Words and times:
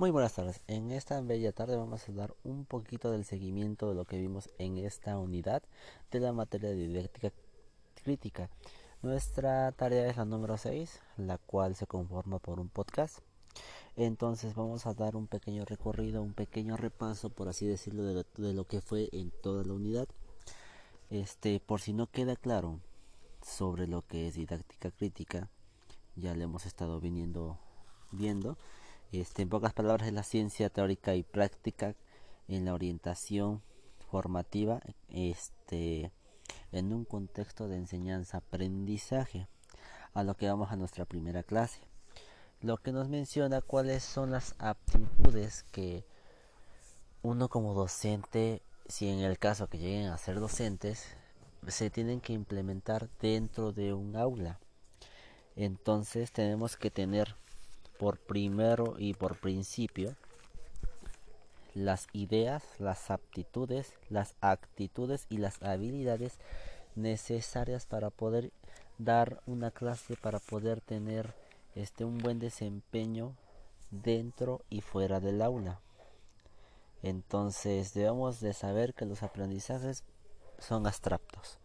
Muy 0.00 0.10
buenas 0.10 0.32
tardes. 0.32 0.62
En 0.66 0.92
esta 0.92 1.20
bella 1.20 1.52
tarde 1.52 1.76
vamos 1.76 2.08
a 2.08 2.12
dar 2.12 2.34
un 2.42 2.64
poquito 2.64 3.10
del 3.10 3.26
seguimiento 3.26 3.90
de 3.90 3.94
lo 3.94 4.06
que 4.06 4.16
vimos 4.16 4.48
en 4.56 4.78
esta 4.78 5.18
unidad 5.18 5.62
de 6.10 6.20
la 6.20 6.32
materia 6.32 6.70
de 6.70 6.76
didáctica 6.86 7.30
crítica. 8.02 8.48
Nuestra 9.02 9.70
tarea 9.72 10.08
es 10.08 10.16
la 10.16 10.24
número 10.24 10.56
6, 10.56 11.02
la 11.18 11.36
cual 11.36 11.76
se 11.76 11.86
conforma 11.86 12.38
por 12.38 12.60
un 12.60 12.70
podcast. 12.70 13.18
Entonces 13.94 14.54
vamos 14.54 14.86
a 14.86 14.94
dar 14.94 15.16
un 15.16 15.26
pequeño 15.26 15.66
recorrido, 15.66 16.22
un 16.22 16.32
pequeño 16.32 16.78
repaso, 16.78 17.28
por 17.28 17.48
así 17.50 17.66
decirlo, 17.66 18.02
de 18.02 18.14
lo, 18.14 18.24
de 18.48 18.54
lo 18.54 18.66
que 18.66 18.80
fue 18.80 19.10
en 19.12 19.30
toda 19.30 19.64
la 19.64 19.74
unidad. 19.74 20.08
Este, 21.10 21.60
por 21.60 21.82
si 21.82 21.92
no 21.92 22.06
queda 22.06 22.36
claro 22.36 22.80
sobre 23.42 23.86
lo 23.86 24.00
que 24.00 24.28
es 24.28 24.34
didáctica 24.34 24.92
crítica, 24.92 25.50
ya 26.16 26.34
le 26.34 26.44
hemos 26.44 26.64
estado 26.64 27.00
viniendo 27.00 27.58
viendo 28.12 28.56
este, 29.12 29.42
en 29.42 29.48
pocas 29.48 29.72
palabras, 29.72 30.08
es 30.08 30.14
la 30.14 30.22
ciencia 30.22 30.70
teórica 30.70 31.14
y 31.14 31.22
práctica 31.22 31.94
en 32.48 32.64
la 32.64 32.74
orientación 32.74 33.62
formativa 34.10 34.80
este, 35.08 36.12
en 36.72 36.92
un 36.92 37.04
contexto 37.04 37.68
de 37.68 37.76
enseñanza-aprendizaje. 37.76 39.48
A 40.12 40.24
lo 40.24 40.36
que 40.36 40.48
vamos 40.48 40.72
a 40.72 40.76
nuestra 40.76 41.04
primera 41.04 41.44
clase. 41.44 41.80
Lo 42.60 42.78
que 42.78 42.90
nos 42.90 43.08
menciona 43.08 43.60
cuáles 43.60 44.02
son 44.02 44.32
las 44.32 44.56
aptitudes 44.58 45.64
que 45.70 46.04
uno 47.22 47.48
como 47.48 47.74
docente, 47.74 48.60
si 48.88 49.08
en 49.08 49.20
el 49.20 49.38
caso 49.38 49.68
que 49.68 49.78
lleguen 49.78 50.08
a 50.08 50.18
ser 50.18 50.40
docentes, 50.40 51.06
se 51.68 51.90
tienen 51.90 52.20
que 52.20 52.32
implementar 52.32 53.08
dentro 53.20 53.72
de 53.72 53.92
un 53.92 54.16
aula. 54.16 54.58
Entonces 55.54 56.32
tenemos 56.32 56.76
que 56.76 56.90
tener 56.90 57.36
por 58.00 58.18
primero 58.18 58.94
y 58.96 59.12
por 59.12 59.38
principio 59.38 60.16
las 61.74 62.06
ideas, 62.14 62.64
las 62.78 63.10
aptitudes, 63.10 63.92
las 64.08 64.36
actitudes 64.40 65.26
y 65.28 65.36
las 65.36 65.62
habilidades 65.62 66.38
necesarias 66.96 67.84
para 67.84 68.08
poder 68.08 68.52
dar 68.96 69.42
una 69.44 69.70
clase, 69.70 70.16
para 70.16 70.38
poder 70.38 70.80
tener 70.80 71.34
este 71.74 72.06
un 72.06 72.16
buen 72.16 72.38
desempeño 72.38 73.36
dentro 73.90 74.62
y 74.70 74.80
fuera 74.80 75.20
del 75.20 75.42
aula. 75.42 75.78
Entonces 77.02 77.92
debemos 77.92 78.40
de 78.40 78.54
saber 78.54 78.94
que 78.94 79.04
los 79.04 79.22
aprendizajes 79.22 80.04
son 80.58 80.86
abstractos. 80.86 81.58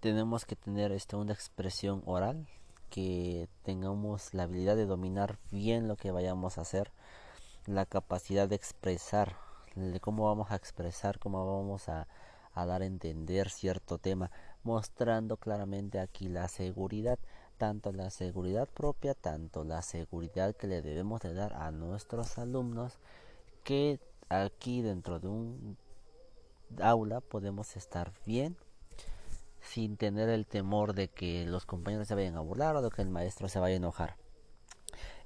Tenemos 0.00 0.46
que 0.46 0.56
tener 0.56 0.92
este, 0.92 1.16
una 1.16 1.34
expresión 1.34 2.02
oral, 2.06 2.48
que 2.90 3.48
tengamos 3.62 4.34
la 4.34 4.44
habilidad 4.44 4.76
de 4.76 4.86
dominar 4.86 5.38
bien 5.50 5.88
lo 5.88 5.96
que 5.96 6.10
vayamos 6.10 6.58
a 6.58 6.62
hacer, 6.62 6.92
la 7.66 7.86
capacidad 7.86 8.48
de 8.48 8.56
expresar, 8.56 9.36
de 9.74 10.00
cómo 10.00 10.26
vamos 10.26 10.50
a 10.50 10.56
expresar, 10.56 11.18
cómo 11.18 11.46
vamos 11.46 11.88
a, 11.88 12.06
a 12.54 12.66
dar 12.66 12.82
a 12.82 12.86
entender 12.86 13.50
cierto 13.50 13.98
tema, 13.98 14.30
mostrando 14.62 15.36
claramente 15.36 16.00
aquí 16.00 16.28
la 16.28 16.48
seguridad, 16.48 17.18
tanto 17.58 17.92
la 17.92 18.10
seguridad 18.10 18.68
propia, 18.68 19.14
tanto 19.14 19.64
la 19.64 19.82
seguridad 19.82 20.54
que 20.54 20.66
le 20.66 20.82
debemos 20.82 21.20
de 21.20 21.34
dar 21.34 21.52
a 21.54 21.70
nuestros 21.70 22.38
alumnos, 22.38 22.98
que 23.64 24.00
aquí 24.28 24.82
dentro 24.82 25.20
de 25.20 25.28
un 25.28 25.76
aula 26.80 27.20
podemos 27.20 27.76
estar 27.76 28.12
bien 28.24 28.56
sin 29.66 29.96
tener 29.96 30.28
el 30.28 30.46
temor 30.46 30.94
de 30.94 31.08
que 31.08 31.44
los 31.44 31.66
compañeros 31.66 32.08
se 32.08 32.14
vayan 32.14 32.36
a 32.36 32.40
burlar 32.40 32.76
o 32.76 32.82
de 32.82 32.90
que 32.90 33.02
el 33.02 33.10
maestro 33.10 33.48
se 33.48 33.58
vaya 33.58 33.74
a 33.74 33.78
enojar. 33.78 34.16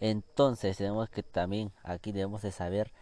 Entonces 0.00 0.78
tenemos 0.78 1.10
que 1.10 1.22
también 1.22 1.72
aquí 1.82 2.10
debemos 2.12 2.42
de 2.42 2.50
saber 2.50 2.92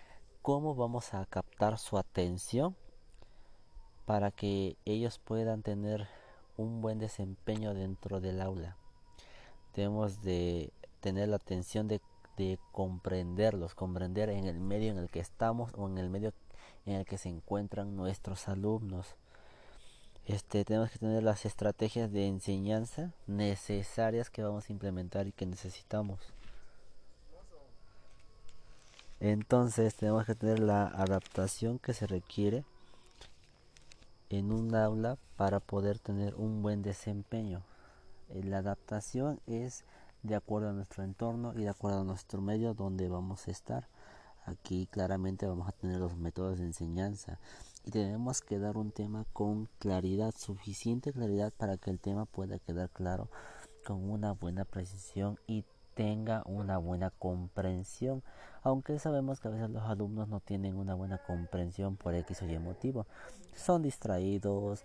cómo 0.42 0.74
vamos 0.74 1.14
a 1.14 1.24
captar 1.26 1.78
su 1.78 1.96
atención 1.96 2.76
para 4.04 4.30
que 4.30 4.76
ellos 4.84 5.18
puedan 5.18 5.62
tener 5.62 6.08
un 6.56 6.80
buen 6.80 6.98
desempeño 6.98 7.72
dentro 7.72 8.20
del 8.20 8.40
aula. 8.40 8.76
Debemos 9.74 10.22
de 10.22 10.72
tener 11.00 11.28
la 11.28 11.36
atención 11.36 11.86
de, 11.86 12.00
de 12.36 12.58
comprenderlos, 12.72 13.74
comprender 13.74 14.28
en 14.30 14.46
el 14.46 14.58
medio 14.58 14.90
en 14.90 14.98
el 14.98 15.08
que 15.08 15.20
estamos 15.20 15.72
o 15.76 15.88
en 15.88 15.98
el 15.98 16.10
medio 16.10 16.32
en 16.84 16.96
el 16.96 17.06
que 17.06 17.18
se 17.18 17.28
encuentran 17.28 17.96
nuestros 17.96 18.48
alumnos 18.48 19.14
este, 20.28 20.62
tenemos 20.62 20.90
que 20.90 20.98
tener 20.98 21.22
las 21.22 21.46
estrategias 21.46 22.12
de 22.12 22.26
enseñanza 22.26 23.12
necesarias 23.26 24.28
que 24.28 24.42
vamos 24.42 24.68
a 24.68 24.72
implementar 24.72 25.26
y 25.26 25.32
que 25.32 25.46
necesitamos. 25.46 26.20
Entonces 29.20 29.94
tenemos 29.94 30.26
que 30.26 30.34
tener 30.34 30.60
la 30.60 30.86
adaptación 30.86 31.78
que 31.78 31.94
se 31.94 32.06
requiere 32.06 32.62
en 34.28 34.52
un 34.52 34.74
aula 34.74 35.16
para 35.38 35.60
poder 35.60 35.98
tener 35.98 36.34
un 36.34 36.60
buen 36.60 36.82
desempeño. 36.82 37.62
Eh, 38.28 38.44
la 38.44 38.58
adaptación 38.58 39.40
es 39.46 39.84
de 40.22 40.34
acuerdo 40.34 40.68
a 40.68 40.72
nuestro 40.74 41.04
entorno 41.04 41.54
y 41.54 41.62
de 41.62 41.70
acuerdo 41.70 42.02
a 42.02 42.04
nuestro 42.04 42.42
medio 42.42 42.74
donde 42.74 43.08
vamos 43.08 43.48
a 43.48 43.50
estar. 43.50 43.88
Aquí 44.44 44.86
claramente 44.90 45.46
vamos 45.46 45.68
a 45.68 45.72
tener 45.72 45.98
los 45.98 46.16
métodos 46.16 46.58
de 46.58 46.64
enseñanza 46.64 47.38
y 47.88 47.90
tenemos 47.90 48.42
que 48.42 48.58
dar 48.58 48.76
un 48.76 48.90
tema 48.90 49.24
con 49.32 49.66
claridad, 49.78 50.34
suficiente 50.36 51.10
claridad 51.10 51.54
para 51.56 51.78
que 51.78 51.88
el 51.88 51.98
tema 51.98 52.26
pueda 52.26 52.58
quedar 52.58 52.90
claro 52.90 53.30
con 53.86 54.10
una 54.10 54.32
buena 54.32 54.66
precisión 54.66 55.38
y 55.46 55.64
tenga 55.94 56.42
una 56.44 56.76
buena 56.76 57.08
comprensión, 57.08 58.22
aunque 58.62 58.98
sabemos 58.98 59.40
que 59.40 59.48
a 59.48 59.52
veces 59.52 59.70
los 59.70 59.84
alumnos 59.84 60.28
no 60.28 60.40
tienen 60.40 60.76
una 60.76 60.94
buena 60.94 61.16
comprensión 61.16 61.96
por 61.96 62.14
X 62.14 62.42
o 62.42 62.46
Y 62.46 62.58
motivo, 62.58 63.06
son 63.54 63.80
distraídos, 63.80 64.84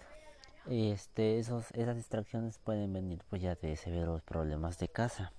este, 0.69 1.39
esos, 1.39 1.71
esas 1.73 1.97
distracciones 1.97 2.57
pueden 2.57 2.93
venir 2.93 3.21
pues 3.29 3.41
ya 3.41 3.55
de 3.55 3.75
severos 3.75 4.21
problemas 4.21 4.79
de 4.79 4.87
casa. 4.87 5.33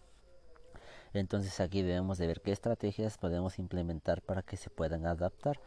Entonces 1.15 1.59
aquí 1.61 1.81
debemos 1.81 2.19
de 2.19 2.27
ver 2.27 2.43
qué 2.43 2.53
estrategias 2.53 3.17
podemos 3.17 3.59
implementar 3.59 4.21
para 4.21 4.43
que 4.43 4.59
se 4.59 4.69
puedan 4.69 5.07
adaptar. 5.07 5.59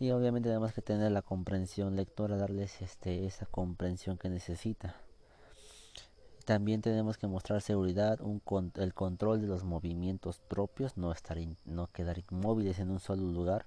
Y 0.00 0.12
obviamente 0.12 0.48
tenemos 0.48 0.72
que 0.72 0.80
tener 0.80 1.12
la 1.12 1.20
comprensión 1.20 1.94
lectora, 1.94 2.38
darles 2.38 2.80
este, 2.80 3.26
esa 3.26 3.44
comprensión 3.44 4.16
que 4.16 4.30
necesita. 4.30 4.96
También 6.46 6.80
tenemos 6.80 7.18
que 7.18 7.26
mostrar 7.26 7.60
seguridad, 7.60 8.18
un 8.22 8.40
el 8.76 8.94
control 8.94 9.42
de 9.42 9.46
los 9.46 9.62
movimientos 9.62 10.38
propios, 10.38 10.96
no, 10.96 11.12
estar 11.12 11.36
no 11.66 11.86
quedar 11.88 12.18
inmóviles 12.30 12.78
en 12.78 12.90
un 12.90 12.98
solo 12.98 13.30
lugar 13.30 13.66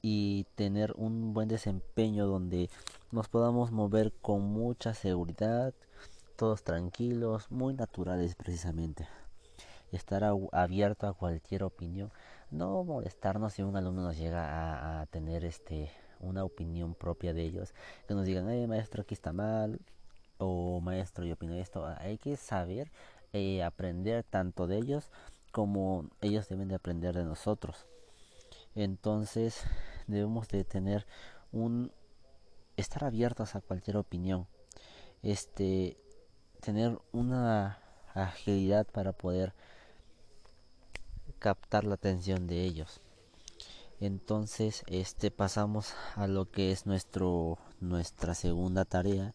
y 0.00 0.46
tener 0.54 0.94
un 0.96 1.34
buen 1.34 1.48
desempeño 1.48 2.26
donde 2.26 2.70
nos 3.10 3.28
podamos 3.28 3.72
mover 3.72 4.12
con 4.22 4.42
mucha 4.42 4.94
seguridad, 4.94 5.74
todos 6.36 6.62
tranquilos, 6.62 7.50
muy 7.50 7.74
naturales 7.74 8.36
precisamente 8.36 9.08
estar 9.92 10.24
abierto 10.52 11.06
a 11.06 11.14
cualquier 11.14 11.62
opinión, 11.62 12.10
no 12.50 12.84
molestarnos 12.84 13.54
si 13.54 13.62
un 13.62 13.76
alumno 13.76 14.02
nos 14.02 14.16
llega 14.16 15.00
a, 15.00 15.06
tener 15.06 15.44
este 15.44 15.90
una 16.20 16.44
opinión 16.44 16.94
propia 16.94 17.32
de 17.32 17.42
ellos, 17.42 17.74
que 18.08 18.14
nos 18.14 18.26
digan, 18.26 18.50
eh, 18.50 18.66
maestro, 18.66 19.02
aquí 19.02 19.14
está 19.14 19.32
mal, 19.32 19.80
o 20.38 20.80
maestro, 20.80 21.24
yo 21.24 21.34
opino 21.34 21.54
esto, 21.54 21.86
hay 21.86 22.18
que 22.18 22.36
saber 22.36 22.90
eh, 23.32 23.62
aprender 23.62 24.24
tanto 24.24 24.66
de 24.66 24.78
ellos 24.78 25.10
como 25.52 26.08
ellos 26.20 26.48
deben 26.48 26.68
de 26.68 26.74
aprender 26.74 27.14
de 27.14 27.24
nosotros. 27.24 27.86
Entonces 28.74 29.62
debemos 30.06 30.48
de 30.48 30.64
tener 30.64 31.06
un 31.52 31.92
estar 32.76 33.04
abiertos 33.04 33.54
a 33.54 33.60
cualquier 33.60 33.96
opinión. 33.96 34.46
Este 35.22 35.96
tener 36.60 36.98
una 37.12 37.78
agilidad 38.14 38.86
para 38.86 39.12
poder 39.12 39.54
captar 41.38 41.84
la 41.84 41.94
atención 41.94 42.46
de 42.46 42.64
ellos. 42.64 43.00
Entonces, 44.00 44.84
este 44.86 45.30
pasamos 45.30 45.94
a 46.14 46.28
lo 46.28 46.50
que 46.50 46.70
es 46.70 46.86
nuestro 46.86 47.58
nuestra 47.80 48.34
segunda 48.34 48.84
tarea, 48.84 49.34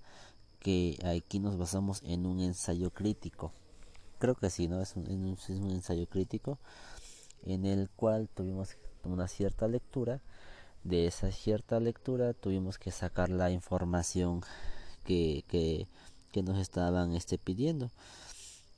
que 0.59 0.97
aquí 1.03 1.39
nos 1.39 1.57
basamos 1.57 2.01
en 2.03 2.25
un 2.25 2.39
ensayo 2.39 2.91
crítico. 2.91 3.51
Creo 4.19 4.35
que 4.35 4.49
sí, 4.49 4.67
¿no? 4.69 4.81
Es 4.81 4.95
un, 4.95 5.37
ensayo 5.69 6.07
crítico 6.07 6.59
en 7.45 7.65
el 7.65 7.89
cual 7.89 8.29
tuvimos 8.33 8.77
una 9.03 9.27
cierta 9.27 9.67
lectura. 9.67 10.21
De 10.83 11.07
esa 11.07 11.31
cierta 11.31 11.79
lectura 11.79 12.33
tuvimos 12.33 12.77
que 12.77 12.91
sacar 12.91 13.29
la 13.29 13.51
información 13.51 14.41
que, 15.03 15.43
que, 15.47 15.87
que 16.31 16.43
nos 16.43 16.57
estaban 16.57 17.13
este, 17.15 17.37
pidiendo. 17.37 17.91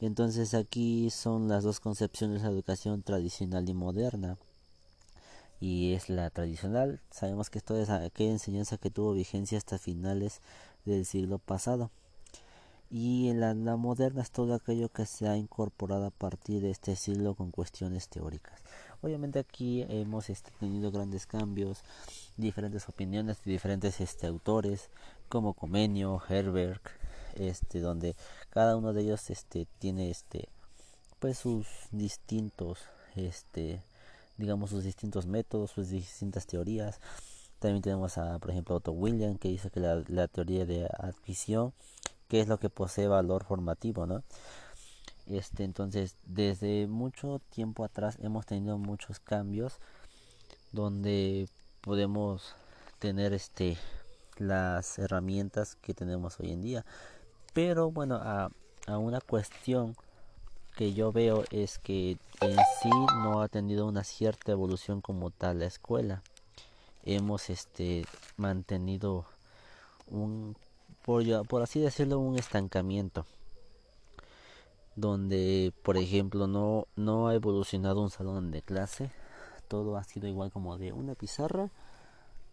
Entonces 0.05 0.53
aquí 0.53 1.09
son 1.09 1.47
las 1.47 1.63
dos 1.63 1.79
concepciones 1.79 2.41
de 2.41 2.47
la 2.47 2.53
educación 2.53 3.01
tradicional 3.01 3.67
y 3.67 3.73
moderna. 3.73 4.37
Y 5.59 5.93
es 5.93 6.09
la 6.09 6.29
tradicional, 6.29 7.01
sabemos 7.09 7.49
que 7.49 7.57
esto 7.57 7.75
es 7.77 7.89
aquella 7.89 8.31
enseñanza 8.31 8.77
que 8.77 8.91
tuvo 8.91 9.13
vigencia 9.13 9.57
hasta 9.57 9.77
finales 9.79 10.41
del 10.85 11.05
siglo 11.05 11.39
pasado. 11.39 11.91
y 12.89 13.33
la, 13.33 13.53
la 13.55 13.75
moderna 13.77 14.21
es 14.21 14.31
todo 14.31 14.53
aquello 14.53 14.89
que 14.89 15.05
se 15.05 15.27
ha 15.27 15.37
incorporado 15.37 16.05
a 16.05 16.11
partir 16.11 16.61
de 16.61 16.69
este 16.71 16.95
siglo 16.95 17.33
con 17.33 17.51
cuestiones 17.51 18.07
teóricas. 18.09 18.61
Obviamente 19.01 19.39
aquí 19.39 19.85
hemos 19.89 20.29
este, 20.29 20.51
tenido 20.59 20.91
grandes 20.91 21.25
cambios, 21.25 21.83
diferentes 22.37 22.87
opiniones 22.87 23.43
de 23.43 23.51
diferentes 23.51 23.99
este, 24.01 24.27
autores 24.27 24.89
como 25.29 25.53
Comenio, 25.53 26.21
Herbert, 26.29 26.83
este, 27.35 27.79
donde 27.79 28.15
cada 28.49 28.75
uno 28.75 28.93
de 28.93 29.03
ellos 29.03 29.29
este, 29.29 29.67
tiene 29.79 30.09
este, 30.09 30.49
pues 31.19 31.37
sus 31.37 31.67
distintos, 31.91 32.79
este, 33.15 33.81
digamos 34.37 34.69
sus 34.71 34.83
distintos 34.83 35.25
métodos, 35.27 35.71
sus 35.71 35.89
distintas 35.89 36.45
teorías. 36.47 36.99
También 37.59 37.81
tenemos 37.81 38.17
a, 38.17 38.39
por 38.39 38.51
ejemplo, 38.51 38.75
Otto 38.75 38.91
William 38.91 39.37
que 39.37 39.49
dice 39.49 39.69
que 39.69 39.79
la, 39.79 40.27
teoría 40.27 40.65
de 40.65 40.85
adquisición, 40.99 41.73
que 42.27 42.41
es 42.41 42.47
lo 42.47 42.59
que 42.59 42.69
posee 42.69 43.07
valor 43.07 43.43
formativo. 43.45 44.07
Este, 45.27 45.63
entonces, 45.63 46.15
desde 46.25 46.87
mucho 46.87 47.41
tiempo 47.49 47.83
atrás 47.83 48.17
hemos 48.21 48.45
tenido 48.45 48.77
muchos 48.77 49.19
cambios 49.19 49.79
donde 50.71 51.47
podemos 51.81 52.55
tener 52.99 53.33
este 53.33 53.77
las 54.37 54.99
herramientas 54.99 55.75
que 55.75 55.93
tenemos 55.93 56.39
hoy 56.39 56.51
en 56.51 56.61
día. 56.61 56.85
Pero 57.55 57.89
bueno, 57.89 58.15
a, 58.15 58.51
una 58.97 59.21
cuestión 59.21 59.95
que 60.75 60.93
yo 60.93 61.13
veo 61.13 61.45
es 61.51 61.79
que 61.79 62.17
en 62.41 62.57
sí 62.81 62.89
no 63.23 63.41
ha 63.41 63.47
tenido 63.47 63.87
una 63.87 64.03
cierta 64.03 64.51
evolución 64.51 64.99
como 64.99 65.31
tal 65.31 65.59
la 65.59 65.65
escuela. 65.65 66.21
Hemos 67.05 67.49
este 67.49 68.05
mantenido 68.35 69.23
un 70.07 70.57
por, 71.05 71.47
por 71.47 71.61
así 71.61 71.79
decirlo 71.79 72.19
un 72.19 72.37
estancamiento. 72.37 73.25
Donde 74.97 75.71
por 75.81 75.95
ejemplo 75.95 76.47
no 76.47 76.87
no 76.97 77.29
ha 77.29 77.35
evolucionado 77.35 78.01
un 78.01 78.09
salón 78.09 78.51
de 78.51 78.63
clase. 78.63 79.11
Todo 79.69 79.95
ha 79.95 80.03
sido 80.03 80.27
igual 80.27 80.51
como 80.51 80.77
de 80.77 80.91
una 80.91 81.15
pizarra. 81.15 81.69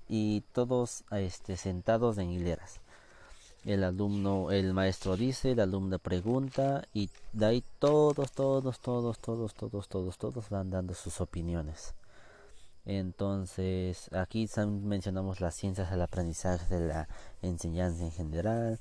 Y 0.08 0.43
todos 0.52 1.02
este 1.10 1.56
sentados 1.56 2.19
en 2.19 2.31
hileras 2.31 2.81
el 3.64 3.85
alumno 3.85 4.50
el 4.50 4.73
maestro 4.75 5.17
dice 5.17 5.53
el 5.53 5.61
alumno 5.61 5.99
pregunta 5.99 6.85
y 6.93 7.11
de 7.32 7.47
ahí 7.47 7.64
todos 7.79 8.32
todos 8.32 8.81
todos 8.81 9.19
todos 9.20 9.55
todos 9.55 9.88
todos 9.88 10.19
todos 10.19 10.50
van 10.50 10.70
dando 10.70 10.94
sus 10.94 11.20
opiniones 11.20 11.94
entonces 12.85 14.12
aquí 14.12 14.49
mencionamos 14.82 15.41
las 15.41 15.55
ciencias 15.55 15.91
del 15.91 16.03
aprendizaje 16.03 16.75
de 16.75 16.88
la 16.88 17.09
enseñanza 17.41 18.03
en 18.03 18.11
general 18.11 18.81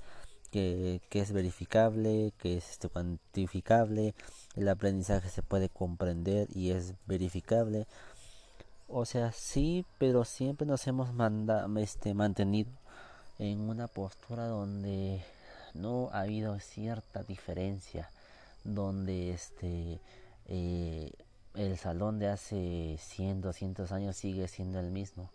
que, 0.52 1.02
que 1.10 1.22
es 1.22 1.32
verificable, 1.32 2.34
que 2.38 2.58
es 2.58 2.72
este, 2.72 2.90
cuantificable, 2.90 4.14
el 4.56 4.70
aprendizaje 4.70 5.30
se 5.30 5.42
puede 5.42 5.70
comprender 5.70 6.48
y 6.54 6.72
es 6.72 6.94
verificable. 7.08 7.88
O 8.88 9.06
sea, 9.06 9.32
sí, 9.32 9.86
pero 9.98 10.26
siempre 10.26 10.68
nos 10.68 10.86
hemos 10.88 11.14
manda, 11.14 11.68
este, 11.80 12.14
mantenido 12.14 12.70
en 13.40 13.70
una 13.70 13.88
postura 13.88 14.48
donde 14.48 15.24
no 15.74 16.10
ha 16.12 16.22
habido 16.22 16.60
cierta 16.60 17.24
diferencia, 17.24 18.10
donde 18.64 19.32
este 19.32 20.00
eh, 20.46 21.12
el 21.56 21.78
salón 21.78 22.20
de 22.20 22.28
hace 22.28 22.98
100, 23.00 23.42
200 23.42 23.92
años 23.92 24.16
sigue 24.16 24.48
siendo 24.48 24.80
el 24.80 24.92
mismo. 24.92 25.30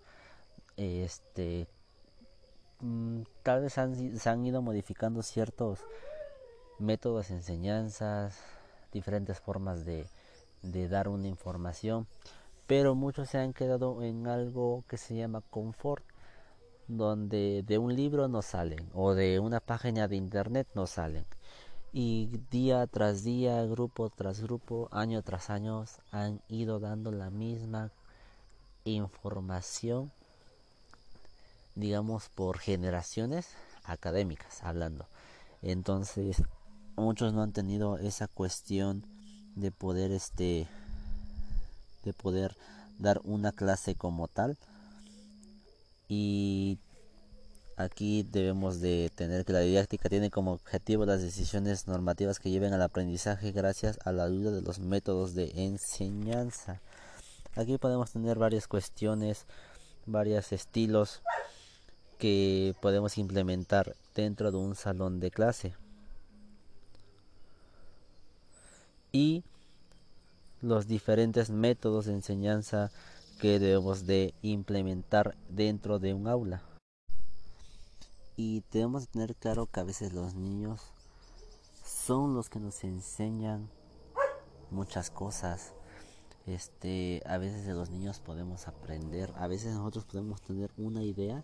Este 0.77 1.69
Mm, 2.81 3.23
tal 3.43 3.63
vez 3.63 3.79
han, 3.79 4.19
se 4.19 4.29
han 4.29 4.45
ido 4.45 4.61
modificando 4.61 5.23
ciertos 5.23 5.81
métodos 6.79 7.31
enseñanzas, 7.31 8.37
diferentes 8.93 9.41
formas 9.41 9.85
de 9.87 10.09
dar 10.89 11.09
una 11.09 11.27
información, 11.29 12.07
pero 12.67 12.95
muchos 12.95 13.31
se 13.31 13.39
han 13.39 13.55
quedado 13.55 14.03
en 14.03 14.27
algo 14.27 14.85
que 14.89 14.99
se 14.99 15.17
llama 15.17 15.43
confort, 15.51 16.05
donde 16.89 17.63
de 17.67 17.79
un 17.79 17.95
libro 17.95 18.29
no 18.29 18.43
salen 18.43 18.89
o 18.95 19.15
de 19.15 19.41
una 19.41 19.61
página 19.61 20.09
de 20.09 20.17
internet 20.17 20.69
no 20.75 20.87
salen. 20.87 21.25
Y 21.93 22.27
día 22.51 22.87
tras 22.87 23.25
día, 23.25 23.65
grupo 23.65 24.11
tras 24.11 24.41
grupo, 24.41 24.89
año 24.93 25.23
tras 25.23 25.51
año, 25.51 25.85
han 26.11 26.41
ido 26.49 26.79
dando 26.79 27.11
la 27.11 27.31
misma 27.31 27.91
información 28.85 30.11
digamos, 31.77 32.31
por 32.31 32.59
generaciones 32.59 33.47
académicas 33.85 34.65
hablando. 34.65 35.07
Entonces, 35.63 36.43
muchos 36.97 37.33
no 37.33 37.43
han 37.43 37.53
tenido 37.53 37.99
esa 37.99 38.27
cuestión 38.27 39.05
de 39.55 39.71
poder 39.71 40.11
este 40.11 40.67
de 42.05 42.13
poder 42.13 42.57
dar 42.99 43.21
una 43.25 43.53
clase 43.53 43.95
como 43.95 44.29
tal 44.29 44.57
y 46.09 46.79
aquí 47.77 48.23
debemos 48.23 48.81
de 48.81 49.11
tener 49.15 49.45
que 49.45 49.53
la 49.53 49.61
didáctica 49.61 50.09
tiene 50.09 50.31
como 50.31 50.53
objetivo 50.53 51.05
las 51.05 51.23
decisiones 51.23 51.87
normativas 51.87 52.39
que 52.39 52.51
lleven 52.51 52.73
al 52.73 52.83
aprendizaje 52.83 53.53
gracias 53.53 53.99
a 54.05 54.13
la 54.13 54.25
ayuda 54.25 54.51
de 54.51 54.63
los 54.63 54.79
métodos 54.79 55.35
de 55.35 55.53
enseñanza 55.57 56.81
aquí 57.55 57.77
podemos 57.79 58.13
tener 58.13 58.39
varias 58.39 58.67
cuestiones 58.69 59.47
varios 60.07 60.53
estilos 60.53 61.23
que 62.19 62.75
podemos 62.81 63.19
implementar 63.19 63.95
dentro 64.15 64.51
de 64.51 64.59
un 64.59 64.75
salón 64.75 65.21
de 65.21 65.31
clase. 65.31 65.75
Y 69.13 69.45
los 70.63 70.87
diferentes 70.87 71.51
métodos 71.51 72.07
de 72.07 72.13
enseñanza 72.13 72.91
que 73.39 73.59
debemos 73.59 74.07
de 74.07 74.35
implementar 74.43 75.37
dentro 75.49 75.99
de 75.99 76.15
un 76.15 76.29
aula. 76.29 76.63
Y 78.37 78.63
debemos 78.71 79.07
de 79.07 79.13
tener 79.13 79.35
claro 79.37 79.67
que 79.67 79.81
a 79.81 79.85
veces 79.85 80.13
los 80.13 80.35
niños 80.35 80.81
son 81.85 82.35
los 82.35 82.49
que 82.49 82.61
nos 82.61 82.85
enseñan 82.85 83.69
muchas 84.71 85.11
cosas. 85.11 85.73
Este, 86.47 87.23
a 87.27 87.39
veces 87.39 87.67
de 87.67 87.73
los 87.73 87.91
niños 87.91 88.21
podemos 88.21 88.69
aprender, 88.69 89.33
a 89.37 89.49
veces 89.49 89.75
nosotros 89.75 90.05
podemos 90.05 90.41
tener 90.43 90.71
una 90.77 91.03
idea 91.03 91.43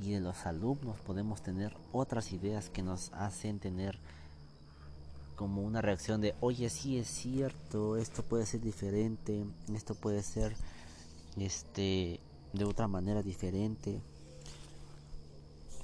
y 0.00 0.12
de 0.12 0.20
los 0.20 0.46
alumnos 0.46 1.00
podemos 1.00 1.42
tener 1.42 1.76
otras 1.92 2.32
ideas 2.32 2.70
que 2.70 2.82
nos 2.82 3.12
hacen 3.12 3.58
tener 3.58 3.98
como 5.34 5.62
una 5.62 5.82
reacción 5.82 6.20
de 6.20 6.34
oye 6.40 6.68
sí 6.68 6.98
es 6.98 7.08
cierto 7.08 7.96
esto 7.96 8.22
puede 8.22 8.46
ser 8.46 8.60
diferente 8.60 9.44
esto 9.74 9.94
puede 9.94 10.22
ser 10.22 10.54
este 11.42 12.20
de 12.52 12.64
otra 12.64 12.88
manera 12.88 13.22
diferente. 13.22 14.00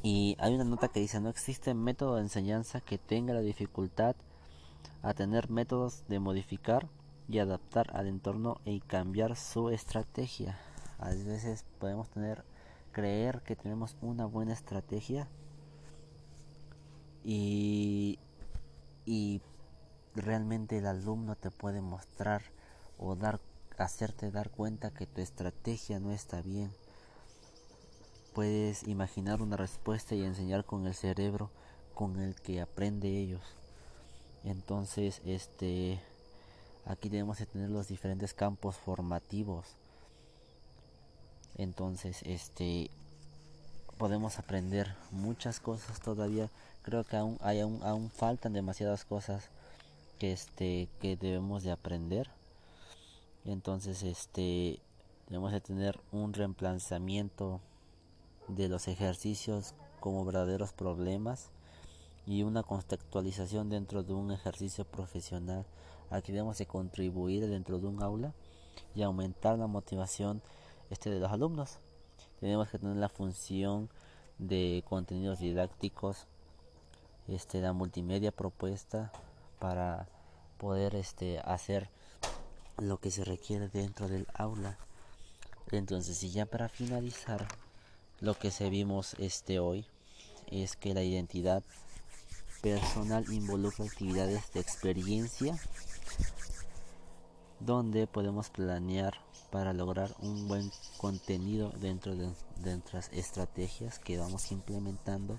Y 0.02 0.36
hay 0.38 0.54
una 0.54 0.64
nota 0.64 0.88
que 0.88 1.00
dice 1.00 1.20
no 1.20 1.30
existe 1.30 1.74
método 1.74 2.16
de 2.16 2.22
enseñanza 2.22 2.80
que 2.80 2.98
tenga 2.98 3.34
la 3.34 3.40
dificultad 3.40 4.16
a 5.02 5.14
tener 5.14 5.50
métodos 5.50 6.04
de 6.08 6.18
modificar 6.18 6.88
y 7.28 7.38
adaptar 7.38 7.96
al 7.96 8.06
entorno 8.06 8.60
y 8.64 8.80
cambiar 8.80 9.36
su 9.36 9.70
estrategia 9.70 10.58
a 10.98 11.08
veces 11.10 11.64
podemos 11.78 12.08
tener 12.08 12.44
creer 12.92 13.42
que 13.42 13.56
tenemos 13.56 13.96
una 14.00 14.26
buena 14.26 14.52
estrategia 14.52 15.28
y, 17.24 18.18
y 19.04 19.42
realmente 20.14 20.78
el 20.78 20.86
alumno 20.86 21.36
te 21.36 21.50
puede 21.50 21.80
mostrar 21.80 22.42
o 22.98 23.16
dar 23.16 23.38
hacerte 23.78 24.30
dar 24.30 24.50
cuenta 24.50 24.90
que 24.90 25.06
tu 25.06 25.20
estrategia 25.20 26.00
no 26.00 26.12
está 26.12 26.42
bien. 26.42 26.72
Puedes 28.34 28.82
imaginar 28.84 29.42
una 29.42 29.56
respuesta 29.56 30.14
y 30.14 30.24
enseñar 30.24 30.64
con 30.64 30.86
el 30.86 30.94
cerebro 30.94 31.50
con 31.94 32.20
el 32.20 32.34
que 32.34 32.60
aprende 32.60 33.08
ellos. 33.18 33.42
Entonces, 34.42 35.22
este 35.24 36.00
aquí 36.86 37.08
debemos 37.08 37.38
de 37.38 37.46
tener 37.46 37.70
los 37.70 37.88
diferentes 37.88 38.34
campos 38.34 38.76
formativos 38.76 39.76
entonces 41.56 42.20
este 42.24 42.90
podemos 43.96 44.38
aprender 44.38 44.94
muchas 45.10 45.60
cosas 45.60 46.00
todavía 46.00 46.50
creo 46.82 47.04
que 47.04 47.16
aún 47.16 47.38
hay 47.40 47.60
aún, 47.60 47.80
aún 47.82 48.10
faltan 48.10 48.52
demasiadas 48.52 49.04
cosas 49.04 49.48
que 50.18 50.32
este 50.32 50.88
que 51.00 51.16
debemos 51.16 51.62
de 51.62 51.70
aprender 51.70 52.28
entonces 53.44 54.02
este 54.02 54.80
debemos 55.28 55.52
de 55.52 55.60
tener 55.60 56.00
un 56.12 56.32
reemplazamiento 56.32 57.60
de 58.48 58.68
los 58.68 58.88
ejercicios 58.88 59.74
como 60.00 60.24
verdaderos 60.24 60.72
problemas 60.72 61.50
y 62.26 62.42
una 62.42 62.62
contextualización 62.62 63.68
dentro 63.68 64.02
de 64.02 64.12
un 64.12 64.32
ejercicio 64.32 64.84
profesional 64.84 65.66
aquí 66.10 66.32
debemos 66.32 66.58
de 66.58 66.66
contribuir 66.66 67.48
dentro 67.48 67.78
de 67.78 67.86
un 67.86 68.02
aula 68.02 68.34
y 68.94 69.02
aumentar 69.02 69.58
la 69.58 69.66
motivación 69.66 70.42
este 70.90 71.10
de 71.10 71.20
los 71.20 71.32
alumnos. 71.32 71.78
Tenemos 72.40 72.68
que 72.68 72.78
tener 72.78 72.96
la 72.96 73.08
función 73.08 73.88
de 74.38 74.84
contenidos 74.88 75.38
didácticos 75.38 76.26
este, 77.28 77.60
la 77.60 77.72
multimedia 77.72 78.32
propuesta 78.32 79.10
para 79.58 80.08
poder 80.58 80.94
este, 80.94 81.38
hacer 81.38 81.88
lo 82.78 82.98
que 82.98 83.10
se 83.10 83.24
requiere 83.24 83.68
dentro 83.68 84.08
del 84.08 84.26
aula. 84.34 84.78
Entonces, 85.70 86.22
y 86.22 86.30
ya 86.30 86.46
para 86.46 86.68
finalizar, 86.68 87.46
lo 88.20 88.38
que 88.38 88.50
se 88.50 88.70
vimos 88.70 89.14
este 89.18 89.58
hoy 89.58 89.86
es 90.50 90.76
que 90.76 90.94
la 90.94 91.02
identidad 91.02 91.62
personal 92.62 93.30
involucra 93.32 93.84
actividades 93.84 94.52
de 94.52 94.60
experiencia 94.60 95.58
donde 97.60 98.06
podemos 98.06 98.50
planear 98.50 99.20
para 99.50 99.72
lograr 99.72 100.14
un 100.20 100.48
buen 100.48 100.70
contenido 100.98 101.70
dentro 101.80 102.16
de, 102.16 102.30
nuestras 102.62 103.10
estrategias 103.12 103.98
que 103.98 104.18
vamos 104.18 104.50
implementando 104.50 105.38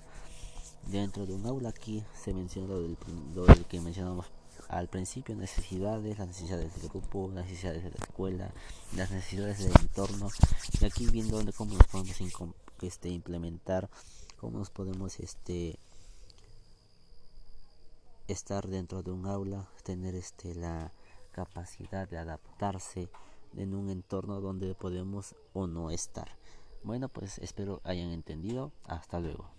dentro 0.86 1.26
de 1.26 1.34
un 1.34 1.46
aula. 1.46 1.68
Aquí 1.70 2.02
se 2.24 2.32
menciona 2.32 2.68
lo, 2.68 2.82
del, 2.82 2.96
lo 3.34 3.44
del 3.46 3.64
que 3.66 3.80
mencionamos 3.80 4.26
al 4.68 4.88
principio, 4.88 5.34
necesidades, 5.36 6.18
las 6.18 6.28
necesidades 6.28 6.80
del 6.80 6.88
grupo, 6.88 7.30
las 7.32 7.46
necesidades 7.46 7.84
de 7.84 7.90
la 7.90 7.96
escuela, 7.96 8.50
las 8.96 9.10
necesidades 9.10 9.58
del 9.58 9.72
entorno. 9.80 10.28
Y 10.80 10.84
aquí 10.84 11.06
viendo 11.06 11.40
cómo 11.56 11.74
nos 11.74 11.86
podemos 11.86 12.16
este, 12.82 13.08
implementar, 13.08 13.88
cómo 14.40 14.58
nos 14.58 14.70
podemos 14.70 15.20
este 15.20 15.78
estar 18.28 18.66
dentro 18.66 19.02
de 19.02 19.12
un 19.12 19.26
aula, 19.26 19.68
tener 19.84 20.14
este 20.14 20.54
la 20.54 20.92
capacidad 21.30 22.08
de 22.08 22.18
adaptarse 22.18 23.08
en 23.56 23.74
un 23.74 23.90
entorno 23.90 24.40
donde 24.40 24.74
podemos 24.74 25.34
o 25.52 25.66
no 25.66 25.90
estar. 25.90 26.28
Bueno, 26.82 27.08
pues 27.08 27.38
espero 27.38 27.80
hayan 27.84 28.10
entendido. 28.10 28.72
Hasta 28.84 29.18
luego. 29.18 29.50